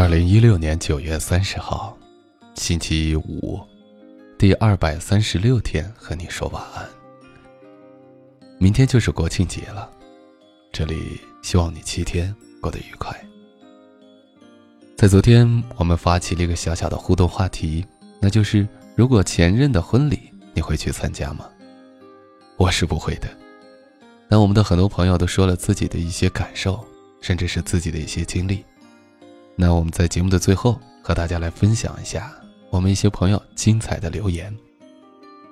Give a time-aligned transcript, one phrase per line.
[0.00, 1.94] 二零一六年九月三十号，
[2.54, 3.60] 星期五，
[4.38, 6.88] 第二百三十六天，和你说晚安。
[8.56, 9.90] 明天就是国庆节了，
[10.72, 13.14] 这里希望你七天过得愉快。
[14.96, 17.84] 在昨天，我们发起了一个小小的互动话题，
[18.22, 21.46] 那就是如果前任的婚礼，你会去参加吗？
[22.56, 23.28] 我是不会的。
[24.30, 26.82] 但我们的很多朋友都说了自己的一些感受，
[27.20, 28.64] 甚至是自己的一些经历。
[29.60, 32.32] 那我们在节目的最后和大家来分享一下
[32.70, 34.50] 我们一些朋友精彩的留言。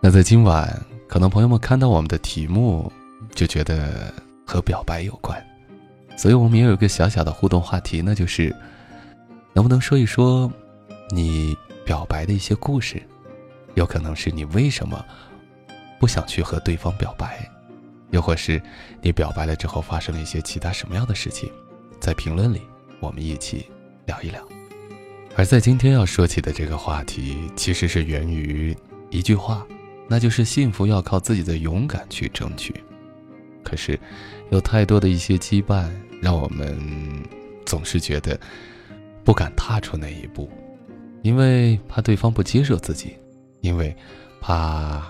[0.00, 2.90] 那在今晚，可能朋友们看到我们的题目
[3.34, 4.10] 就觉得
[4.46, 5.38] 和表白有关，
[6.16, 8.54] 所以我们也有一个小小的互动话题，那就是
[9.52, 10.50] 能不能说一说
[11.10, 13.02] 你表白的一些故事？
[13.74, 15.04] 有可能是你为什么
[16.00, 17.46] 不想去和对方表白，
[18.10, 18.58] 又或是
[19.02, 21.52] 你表白了之后发生了一些其他什么样的事情？
[22.00, 22.62] 在评论里，
[23.00, 23.66] 我们一起。
[24.08, 24.42] 聊一聊，
[25.36, 28.74] 而在今天要说起的这个话题，其实是源于
[29.10, 29.64] 一句话，
[30.08, 32.74] 那就是幸福要靠自己的勇敢去争取。
[33.62, 34.00] 可是，
[34.50, 35.90] 有太多的一些羁绊，
[36.22, 36.74] 让我们
[37.66, 38.40] 总是觉得
[39.22, 40.50] 不敢踏出那一步，
[41.20, 43.14] 因为怕对方不接受自己，
[43.60, 43.94] 因为
[44.40, 45.06] 怕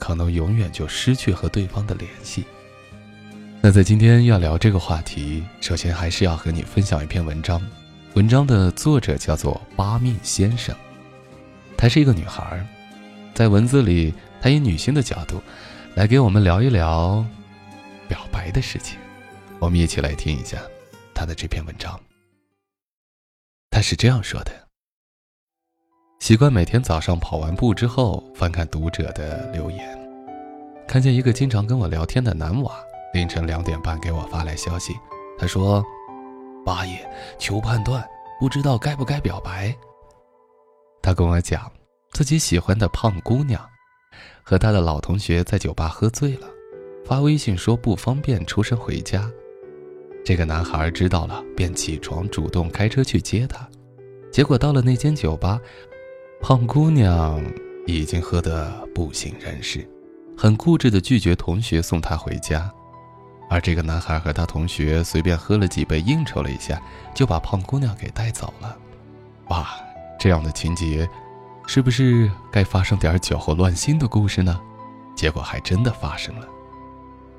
[0.00, 2.44] 可能永远就失去和对方的联系。
[3.62, 7.62] 那在今天要聊这个话题，首先还是要和你分享一篇文章。
[8.14, 10.74] 文章的作者叫做八面先生，
[11.76, 12.66] 她是一个女孩，
[13.32, 15.40] 在文字里，她以女性的角度，
[15.94, 17.24] 来给我们聊一聊
[18.08, 18.98] 表白的事情。
[19.60, 20.58] 我们一起来听一下
[21.14, 21.98] 她的这篇文章。
[23.70, 24.50] 她是这样说的：
[26.18, 29.96] 习惯每天早上跑完步之后，翻看读者的留言，
[30.88, 32.74] 看见一个经常跟我聊天的男娃，
[33.14, 34.94] 凌晨两点半给我发来消息，
[35.38, 35.84] 他说。
[36.70, 37.04] 八爷
[37.36, 39.76] 求判断，不知道该不该表白。
[41.02, 41.68] 他跟我讲，
[42.12, 43.60] 自己喜欢的胖姑娘，
[44.44, 46.46] 和他的老同学在酒吧喝醉了，
[47.04, 49.28] 发微信说不方便出声回家。
[50.24, 53.68] 这个男孩知道了，便起床主动开车去接他。
[54.30, 55.60] 结果到了那间酒吧，
[56.40, 57.42] 胖姑娘
[57.84, 59.84] 已经喝得不省人事，
[60.38, 62.72] 很固执地拒绝同学送她回家。
[63.50, 66.80] 而这个男孩和他同学随便喝了几杯，应酬了一下，
[67.12, 68.78] 就把胖姑娘给带走了。
[69.48, 69.68] 哇，
[70.20, 71.06] 这样的情节，
[71.66, 74.60] 是不是该发生点酒后乱性的故事呢？
[75.16, 76.46] 结果还真的发生了。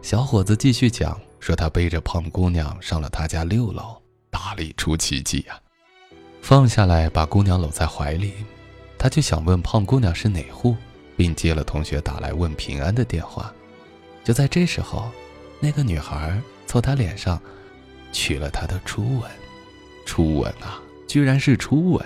[0.01, 3.95] 小伙子继续讲说，他背着胖姑娘上了他家六楼，
[4.29, 5.57] 大力出奇迹呀！
[6.41, 8.33] 放下来，把姑娘搂在怀里，
[8.97, 10.75] 他就想问胖姑娘是哪户，
[11.15, 13.49] 并接了同学打来问平安的电话。
[14.25, 15.09] 就在这时候。
[15.63, 17.39] 那个女孩从他脸上
[18.11, 19.29] 取了他的初吻，
[20.05, 22.05] 初吻啊，居然是初吻！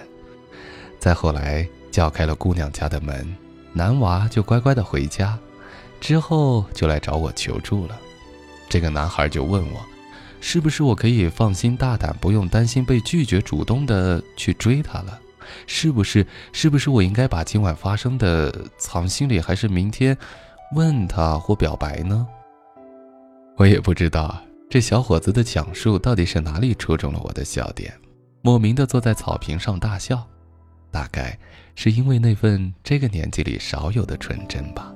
[0.99, 3.33] 再后来叫开了姑娘家的门，
[3.71, 5.39] 男娃就乖乖的回家，
[6.01, 7.97] 之后就来找我求助了。
[8.67, 9.85] 这个男孩就问我，
[10.41, 15.17] 是不是我可以放心大胆，不用担心被拒绝，主动的去追她了？
[15.65, 16.27] 是不是？
[16.51, 20.17] 是不是我应该把今晚发生的藏心里，还是明天
[20.73, 22.27] 问他或表白呢？
[23.57, 24.37] 我也不知道
[24.69, 27.93] 这小伙子的讲述到底是哪里戳中了我的笑点，
[28.41, 30.27] 莫名的坐在草坪上大笑，
[30.91, 31.39] 大概
[31.73, 34.93] 是因为那份这个年纪里少有的纯真吧。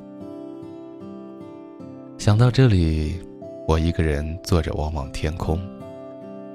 [2.18, 3.22] 想到这里，
[3.66, 5.58] 我一个人坐着望望天空。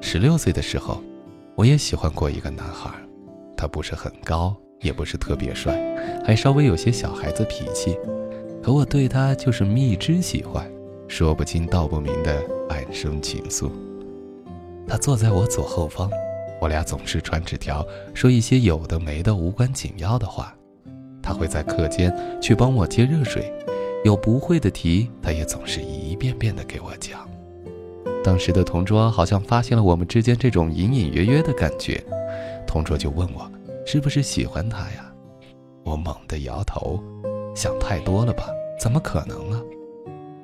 [0.03, 1.03] 十六岁的时候，
[1.55, 2.91] 我也喜欢过一个男孩，
[3.57, 5.75] 他不是很高，也不是特别帅，
[6.23, 7.97] 还稍微有些小孩子脾气，
[8.63, 10.71] 可我对他就是蜜汁喜欢。
[11.17, 13.71] 说不清道不明的暗生情愫。
[14.85, 16.11] 他坐在我左后方，
[16.61, 20.53] 我俩总是传纸条，说一些有的没的无关紧要的话。
[21.23, 23.55] 他会在课间去帮我接热水，
[24.05, 27.21] 有不会的题，他也总是一遍遍的给我讲。
[28.25, 32.03] 当时的同桌好像发现了我们之间这种隐隐约约的感觉，
[32.67, 33.49] 同桌就问我
[33.87, 35.15] 是不是喜欢他呀？
[35.85, 37.01] 我猛地摇头，
[37.55, 38.49] 想太多了吧？
[38.81, 39.63] 怎么可能呢？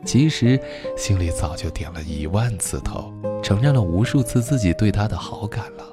[0.05, 0.59] 其实，
[0.97, 3.13] 心里早就点了一万次头，
[3.43, 5.85] 承认了无数次自己对他的好感了。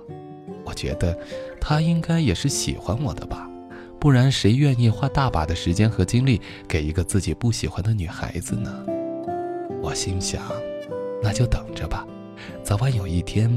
[0.64, 1.18] 我觉得，
[1.60, 3.50] 他应该也是喜欢我的吧，
[4.00, 8.72] 不然谁愿意花大把的时间和精力给一个自己不喜欢的女孩子呢？
[9.82, 10.42] 我心想，
[11.22, 12.06] 那就等着吧，
[12.64, 13.52] 早晚有一天，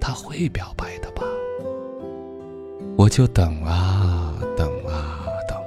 [0.00, 1.22] 他会表白的吧。
[2.96, 5.58] 我就等啊等啊等，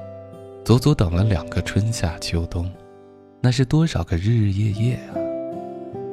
[0.63, 2.71] 足足等了两个春夏秋冬。
[3.41, 5.15] 那是多少个日日夜夜啊！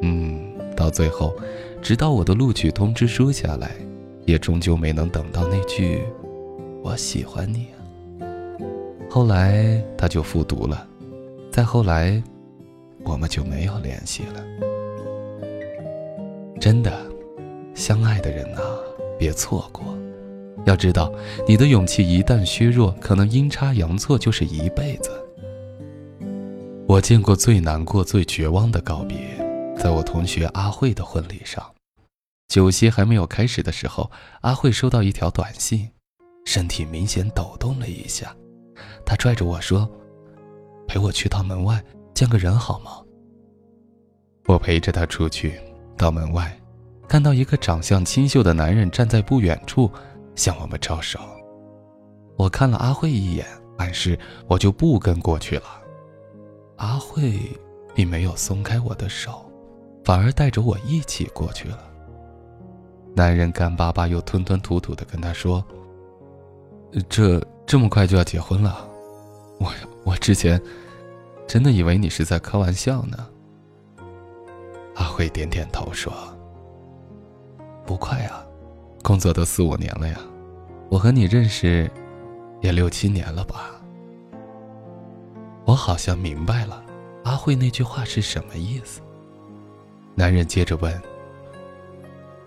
[0.02, 1.34] 嗯，到最后，
[1.82, 3.72] 直到我的录取通知书下来，
[4.24, 6.02] 也终究没能等到那句
[6.84, 7.66] “我喜欢你”。
[7.74, 8.26] 啊
[9.08, 10.86] 后来他就复读了，
[11.50, 12.22] 再后来，
[13.02, 14.44] 我们就没有联系了。
[16.60, 16.92] 真的，
[17.74, 18.60] 相爱的人呐，
[19.18, 19.82] 别错过。
[20.64, 21.10] 要知道，
[21.48, 25.10] 你的勇气一旦削弱，可能阴差阳错就是一辈子。
[26.88, 29.18] 我见过最难过、最绝望的告别，
[29.76, 31.64] 在我同学阿慧的婚礼上。
[32.46, 34.08] 酒席还没有开始的时候，
[34.42, 35.90] 阿慧收到一条短信，
[36.44, 38.32] 身体明显抖动了一下。
[39.04, 39.90] 她拽着我说
[40.86, 41.82] ：“陪我去趟门外
[42.14, 43.02] 见个人好吗？”
[44.46, 45.60] 我陪着她出去，
[45.96, 46.56] 到门外，
[47.08, 49.90] 看到一个长相清秀的男人站在不远处。
[50.36, 51.18] 向我们招手，
[52.36, 53.44] 我看了阿慧一眼，
[53.78, 54.16] 暗示
[54.46, 55.64] 我就不跟过去了。
[56.76, 57.38] 阿慧
[57.94, 59.44] 并没有松开我的手，
[60.04, 61.78] 反而带着我一起过去了。
[63.14, 65.64] 男人干巴巴又吞吞吐吐的跟他说
[67.08, 68.86] ：“这这么快就要结婚了？
[69.58, 69.72] 我
[70.04, 70.60] 我之前
[71.46, 73.26] 真的以为你是在开玩笑呢。”
[74.96, 76.12] 阿慧点点头说
[77.86, 78.42] ：“不快啊。”
[79.02, 80.18] 工作都四五年了呀，
[80.90, 81.88] 我和你认识
[82.60, 83.75] 也六七年了吧？
[85.66, 86.82] 我好像明白了，
[87.24, 89.00] 阿慧那句话是什么意思。
[90.14, 91.02] 男人接着问：“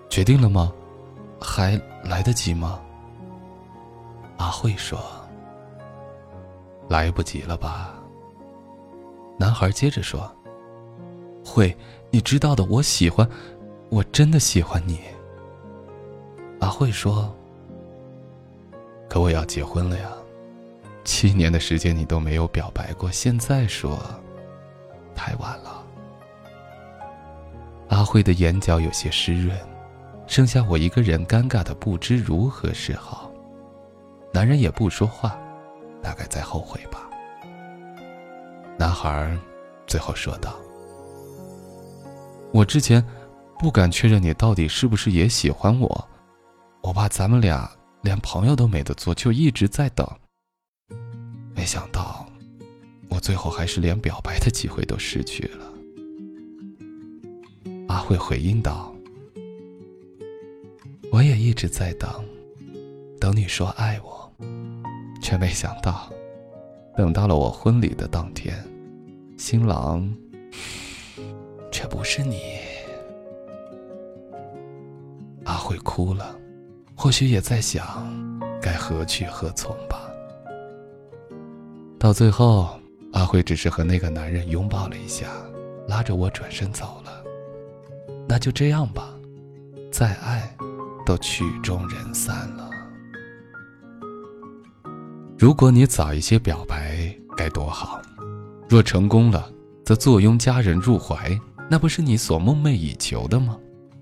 [0.10, 0.74] 决定了吗？
[1.39, 2.80] 还来得及吗？”
[4.38, 5.00] 阿慧说
[6.88, 7.94] ：“来不及了吧？”
[9.38, 10.33] 男孩接着说
[11.45, 11.77] ：“慧，
[12.10, 13.30] 你知道的，我喜欢，
[13.89, 15.01] 我真的喜欢你。”
[16.62, 17.33] 阿慧说
[19.10, 20.10] ：“可我要结婚了呀，
[21.04, 24.00] 七年的时间你都没有表白过，现在说，
[25.16, 25.84] 太晚了。”
[27.90, 29.57] 阿慧的眼角有些湿润，
[30.28, 33.31] 剩下我一个人尴尬的不知如何是好。
[34.31, 35.36] 男人也不说话，
[36.04, 37.10] 大概在后悔吧。
[38.78, 39.36] 男孩
[39.88, 40.56] 最后说道
[42.54, 43.04] ：“我之前
[43.57, 46.07] 不敢确认你到底是不是也喜欢我。”
[46.81, 47.69] 我怕咱们俩
[48.02, 50.07] 连朋友都没得做，就一直在等。
[51.60, 52.26] 没想到，
[53.10, 55.74] 我最后还是连表白的机会都失去了。
[57.90, 58.96] 阿慧回应道
[61.12, 62.10] ：“我也一直在等，
[63.20, 64.32] 等你说爱我，
[65.22, 66.10] 却没想到，
[66.96, 68.56] 等到了我婚礼的当天，
[69.38, 70.10] 新郎
[71.74, 72.40] 却不是你。”
[75.44, 76.40] 阿慧哭了。
[76.96, 78.10] 或许也在想，
[78.62, 80.09] 该何去何从吧。
[82.00, 82.80] 到最后，
[83.12, 85.28] 阿慧只是和那个男人拥抱了一下，
[85.86, 87.12] 拉着我转身走了。
[88.25, 89.13] 那就这样吧，
[89.92, 90.50] 再爱，
[91.06, 92.69] 都曲终人散了。
[95.38, 98.02] 如果你早一些表白，该多好！
[98.69, 99.52] 若成功了，
[99.84, 101.38] 则坐拥佳人入怀，
[101.69, 103.57] 那不是你所梦寐以求的吗？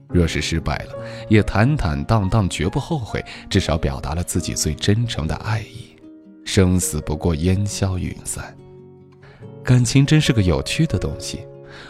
[0.09, 0.93] 若是失败了，
[1.29, 5.96] 也坦坦荡荡，绝不后悔，至少表达了自己最真诚的爱意。
[6.47, 8.55] 生死不过烟消云散，
[9.61, 11.41] 感情真是个有趣的东西。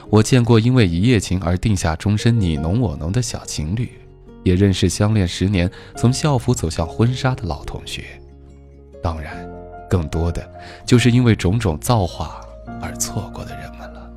[0.10, 3.92] 我见过因为一夜情而定下终身你侬我侬的小情侣，
[4.44, 8.20] 也认识相恋十年从校服走向婚纱的老同学。
[9.02, 9.48] 当然，
[9.88, 10.52] 更多的
[10.88, 12.42] 就是因为种种造化
[12.82, 14.12] 而错过的人们了。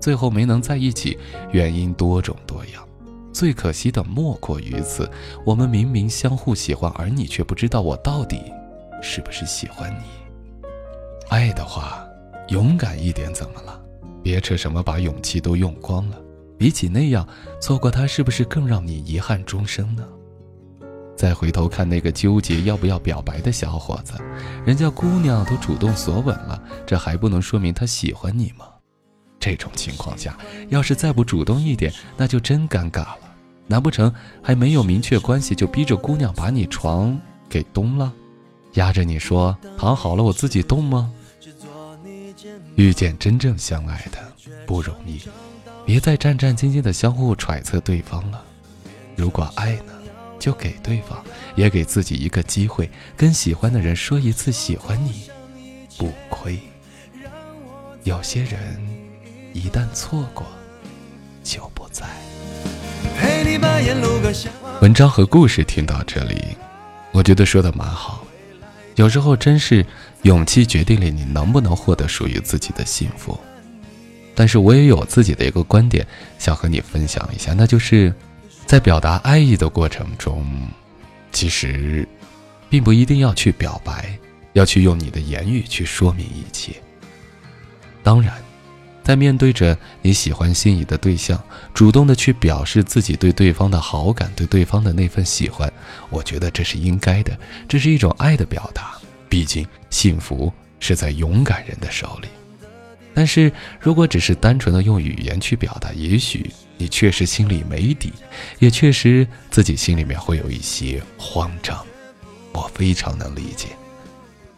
[0.00, 1.18] 最后没能在一起，
[1.52, 2.82] 原因多种多样。
[3.34, 5.08] 最可惜的莫过于此，
[5.44, 8.40] 我们明明相互喜欢，而你却不知道我到底
[9.04, 10.66] 是不是喜欢你。
[11.28, 12.04] 爱的话，
[12.48, 13.78] 勇敢一点怎么了？
[14.22, 16.18] 别扯什么把勇气都用光了。
[16.56, 17.28] 比起那样，
[17.60, 20.02] 错过他是不是更让你遗憾终生呢？
[21.14, 24.14] 再回头看那个纠结要不要表白的小伙子，
[24.64, 28.66] 人家姑娘都主动索吻了，这还不能说明他喜欢你吗？
[29.38, 30.36] 这种情况下，
[30.70, 33.18] 要是再不主动一点，那就真尴尬了。
[33.66, 38.12] 难不成还没有明确关系，就逼着姑娘把你床给动了，
[38.74, 41.12] 压着你说躺好了我自己动吗？
[42.76, 44.18] 遇见真正相爱的
[44.66, 45.20] 不容易，
[45.86, 48.44] 别再战战兢兢的相互揣测对方了。
[49.16, 49.92] 如果爱呢，
[50.38, 55.30] 就给对方，也给自己一个机会，跟喜欢的人说一次喜欢你，
[55.96, 56.58] 不亏。
[58.02, 58.60] 有些人
[59.52, 60.44] 一旦错过，
[61.44, 62.06] 就不在。
[64.82, 66.56] 文章和故事听到这里，
[67.12, 68.23] 我觉得说的蛮好。
[68.96, 69.84] 有时候真是
[70.22, 73.38] 勇气决定了你能不能获得属于自己的幸福。
[74.34, 76.06] 但是我也有自己的一个观点，
[76.38, 78.12] 想和你分享一下，那就是
[78.66, 80.44] 在表达爱意的过程中，
[81.30, 82.06] 其实，
[82.68, 84.18] 并不一定要去表白，
[84.54, 86.72] 要去用你的言语去说明一切。
[88.02, 88.34] 当然，
[89.04, 91.40] 在面对着你喜欢心仪的对象，
[91.74, 95.70] 主动的去表示自己对对方的好感，对对方的那份喜欢，
[96.08, 98.94] 我觉得这是应该的，这是一种爱的表达。
[99.28, 102.28] 毕竟，幸福是在勇敢人的手里。
[103.12, 108.12] 但是如果只是单纯的用语言去表达，也许你确实心里没底，
[108.58, 111.78] 也确实自己心里面会有一些慌张，
[112.52, 113.68] 我非常能理解。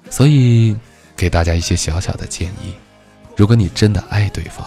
[0.09, 0.77] 所以
[1.17, 2.73] 给大家一些小小的建议：
[3.37, 4.67] 如果你真的爱对方，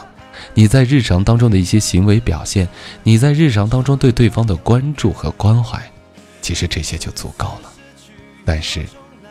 [0.54, 2.68] 你在日常当中的一些行为表现，
[3.04, 5.82] 你在日常当中对对方的关注和关怀，
[6.42, 7.72] 其实这些就足够了。
[8.46, 8.86] 但是，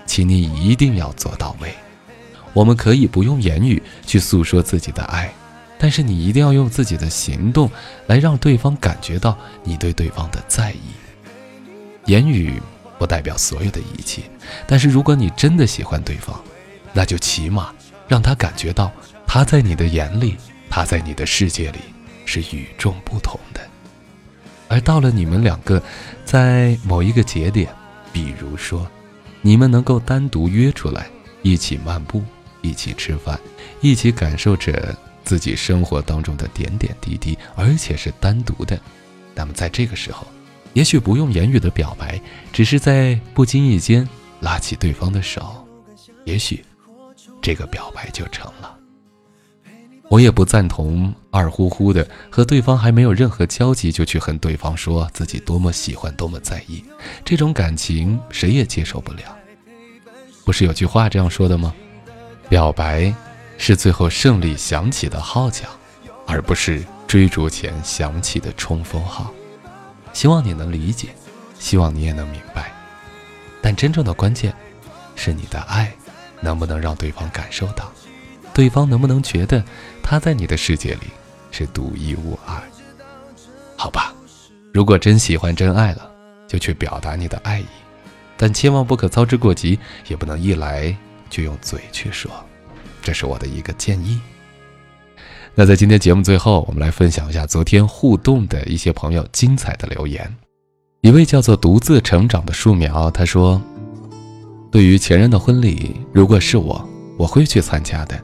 [0.07, 1.73] 请你一定要做到位。
[2.53, 5.33] 我们可以不用言语去诉说自己的爱，
[5.79, 7.71] 但是你一定要用自己的行动
[8.07, 10.81] 来让对方感觉到你对对方的在意。
[12.07, 12.61] 言语
[12.99, 14.23] 不代表所有的一切，
[14.67, 16.41] 但是如果你真的喜欢对方，
[16.93, 17.73] 那就起码
[18.09, 18.91] 让他感觉到
[19.29, 20.37] 他在你的眼里，
[20.71, 21.79] 他在你的世界里
[22.25, 23.61] 是与众不同的。
[24.69, 25.81] 而到了你们两个
[26.25, 27.71] 在某一个节点，
[28.11, 28.91] 比如说，
[29.43, 31.07] 你们能够单独约出来
[31.43, 32.25] 一起漫步。
[32.61, 33.39] 一起吃饭，
[33.81, 34.95] 一起感受着
[35.25, 38.79] 自己生活当中的点点滴滴，而且是单独的。
[39.33, 40.27] 那么在这个时候，
[40.73, 42.21] 也许不用言语的表白，
[42.53, 44.07] 只是在不经意间
[44.41, 45.65] 拉起对方的手，
[46.25, 46.65] 也许
[47.41, 48.78] 这个表白就成了。
[50.09, 56.83] 我也不赞同二乎乎的和对方还没有任何交集就去和对方说自己多么喜欢、多么在意，
[57.25, 59.37] 这种感情谁也接受不了。
[60.45, 61.75] 不是有句话这样说的吗？
[62.49, 63.15] 表白
[63.59, 65.67] 是最后胜利响起的号角，
[66.27, 69.31] 而不是追逐前响起的冲锋号。
[70.15, 71.09] 希望你能理解，
[71.59, 72.73] 希望你也能明白。
[73.61, 74.55] 但真正的关键，
[75.15, 75.93] 是你的爱
[76.41, 77.93] 能不能让对方感受到，
[78.55, 79.63] 对方能不能觉得
[80.11, 81.09] 他在你的世界里
[81.51, 82.57] 是独一无二。
[83.77, 84.15] 好吧，
[84.73, 86.11] 如果真喜欢真爱了，
[86.47, 87.67] 就去表达你的爱意，
[88.35, 90.97] 但千万不可操之过急，也不能一来。
[91.29, 92.31] 就用嘴去说，
[93.03, 94.19] 这是我的一个建议。
[95.55, 100.35] 那在今天节目最后，我们来分享一下昨天互动的一些朋友精彩的留言。
[101.03, 103.61] 一位叫做“独自成长”的树苗，他说
[104.73, 106.83] ：“对于前任的婚礼，如果是我，
[107.19, 108.19] 我会去参加的。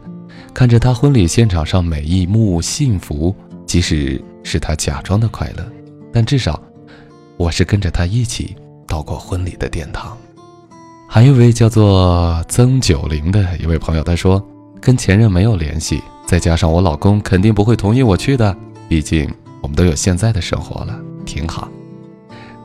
[0.54, 3.34] 看着他婚礼现场上每一幕幸福，
[3.66, 5.66] 即使是他假装的快乐，
[6.12, 6.62] 但至少
[7.36, 8.54] 我是跟着他一起
[8.86, 10.16] 到过婚礼的殿堂。”
[11.10, 14.40] 还有一位叫做曾九龄的一位朋友，他说
[14.80, 18.56] 跟前任没有联系，再加上我老公肯定不会同意我去的，
[18.88, 19.28] 毕竟
[19.60, 20.96] 我们都有现在的生活了，
[21.26, 21.68] 挺好。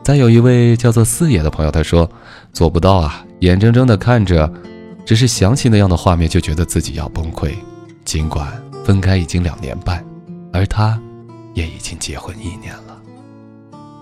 [0.04, 2.08] 再有一位叫做四爷的朋友，他说
[2.54, 4.52] 做不到啊，眼睁睁的看着，
[5.06, 7.52] 只是想起那样的画面就觉得自己要崩溃。
[8.10, 8.52] 尽管
[8.84, 10.04] 分开已经两年半，
[10.52, 11.00] 而他，
[11.54, 13.00] 也已经结婚一年了。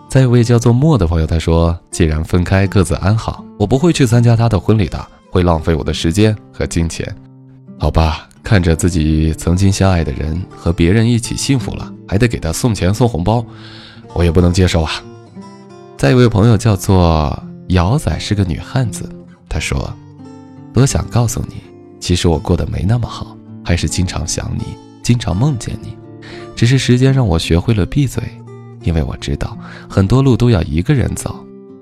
[0.07, 7.13] 再一位叫做莫的朋友，他说：“既然分开，各自安好，我不会去参加他的婚礼的，会浪费我的时间和金钱。
[7.77, 13.45] 好吧，看着自己曾经相爱的人和别人一起幸福了，还得给他送钱送红包，
[14.13, 15.03] 我也不能接受啊。”
[15.99, 17.37] 再一位朋友叫做
[17.67, 19.03] 姚仔，是个女汉子，
[19.49, 19.93] 她说
[20.73, 21.55] ：“多想告诉你，
[21.99, 23.35] 其实我过得没那么好，
[23.67, 24.63] 还是经常想你，
[25.03, 25.93] 经常梦见你，
[26.55, 28.23] 只是时间让我学会了闭嘴。”
[28.81, 29.57] 因为我知道
[29.89, 31.35] 很多路都要一个人走，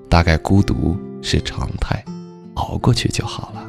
[0.08, 2.04] 大概孤独是常态，
[2.54, 3.62] 熬过去就好了。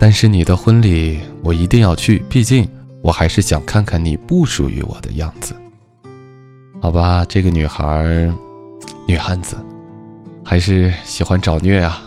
[0.00, 2.68] 但是你的婚礼我一定要去，毕竟
[3.00, 5.54] 我还是想看看你不属于我的样子。
[6.80, 8.28] 好吧，这个女孩，
[9.06, 9.54] 女汉子，
[10.44, 12.02] 还是喜欢找虐啊。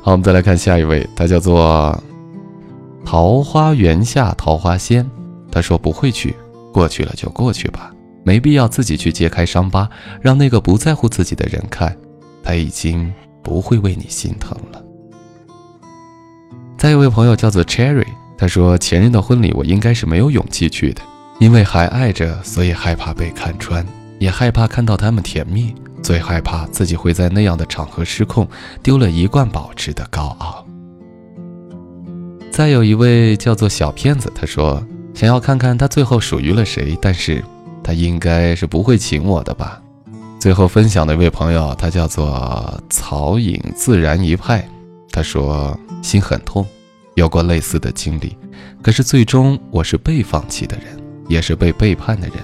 [0.00, 2.00] 好，我们再来看下一位，她叫做
[3.10, 5.10] 桃花源下桃花仙，
[5.50, 6.36] 他说不会去，
[6.74, 7.90] 过去了就过去吧。
[8.22, 9.88] 没必要自己去揭开伤疤，
[10.20, 11.96] 让那个不在乎自己的人看，
[12.42, 13.10] 他已经
[13.42, 14.84] 不会为你心疼了。
[16.76, 21.00] 再一位朋友叫做 Cherry，他说前任的婚礼我应该是没有勇气去的，
[21.40, 23.86] 因为还爱着，所以害怕被看穿，
[24.18, 28.46] 也害怕看到他们甜蜜，最害怕自己会在那样的场合失控，
[28.82, 30.67] 丢了一贯保持的高傲。
[32.58, 34.84] 再有一位叫做小骗子，他说
[35.14, 37.40] 想要看看他最后属于了谁，但是。
[37.84, 39.80] 他应该是不会请我的吧？
[40.40, 44.68] 最后分享的一位朋友，他叫做曹颖自然一派。
[45.12, 46.66] 他说心很痛，
[47.14, 48.36] 有过类似的经历，
[48.82, 52.38] 可是最终我是被放弃的人，也是被背叛的人。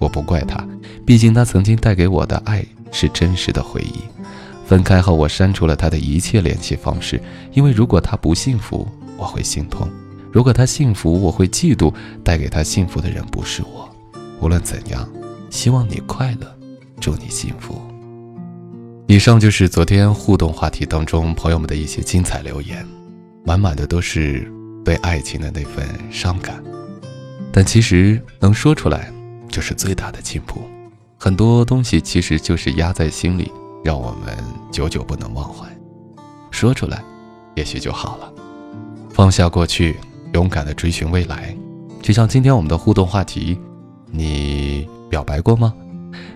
[0.00, 0.58] 我不怪他，
[1.06, 4.00] 毕竟他曾经带给我的爱是真实的回忆。
[4.66, 8.86] 分开后，我删除了他的一切联系方式，因为如果他不幸福，
[9.22, 9.86] 我会心痛；
[10.32, 11.94] 如果他幸福，我会嫉妒。
[12.24, 13.88] 带给他幸福的人不是我。
[14.40, 15.08] 无论怎样，
[15.48, 16.58] 希望你快乐，
[17.00, 17.80] 祝你幸福。
[19.06, 22.84] 以上就是昨天互动话题当中朋友们的一些精彩留言，
[23.44, 24.50] 满满的都是
[24.84, 26.60] 对爱情的那份伤感。
[27.52, 29.12] 但其实能说出来，
[29.48, 30.62] 就是最大的进步。
[31.16, 33.52] 很多东西其实就是压在心里，
[33.84, 34.36] 让我们
[34.72, 35.68] 久久不能忘怀。
[36.50, 37.04] 说出来，
[37.54, 38.32] 也许就好了。
[39.22, 39.96] 放下过去，
[40.34, 41.56] 勇敢的追寻未来。
[42.02, 43.56] 就像今天我们的互动话题，
[44.10, 45.72] 你表白过吗？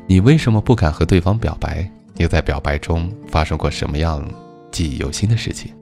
[0.07, 1.91] 你为什么不敢和对方表白？
[2.15, 4.25] 你在表白中发生过什么样
[4.71, 5.73] 记忆犹新的事情？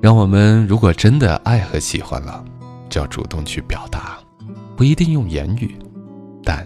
[0.00, 2.44] 让我们如果真的爱和喜欢了，
[2.88, 4.16] 就要主动去表达。
[4.76, 5.74] 不一定用言语，
[6.44, 6.64] 但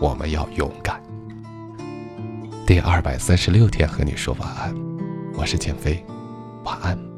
[0.00, 0.98] 我们要勇敢。
[2.66, 4.74] 第二百三十六天和你说晚安，
[5.36, 6.02] 我是减飞，
[6.64, 7.11] 晚安。